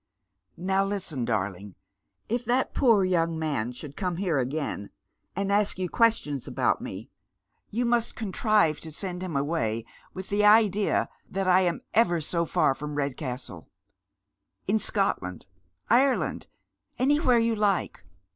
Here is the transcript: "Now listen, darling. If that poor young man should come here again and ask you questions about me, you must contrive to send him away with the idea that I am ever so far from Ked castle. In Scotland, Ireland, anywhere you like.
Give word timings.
"Now 0.71 0.83
listen, 0.83 1.25
darling. 1.25 1.75
If 2.27 2.43
that 2.45 2.73
poor 2.73 3.03
young 3.05 3.37
man 3.37 3.71
should 3.71 3.95
come 3.95 4.15
here 4.17 4.39
again 4.39 4.89
and 5.35 5.51
ask 5.51 5.77
you 5.77 5.89
questions 5.89 6.47
about 6.47 6.81
me, 6.81 7.11
you 7.69 7.85
must 7.85 8.15
contrive 8.15 8.79
to 8.79 8.91
send 8.91 9.21
him 9.21 9.35
away 9.37 9.85
with 10.15 10.29
the 10.29 10.43
idea 10.43 11.07
that 11.29 11.47
I 11.47 11.59
am 11.61 11.81
ever 11.93 12.19
so 12.19 12.47
far 12.47 12.73
from 12.73 12.97
Ked 12.97 13.15
castle. 13.15 13.69
In 14.65 14.79
Scotland, 14.79 15.45
Ireland, 15.87 16.47
anywhere 16.97 17.37
you 17.37 17.55
like. 17.55 18.03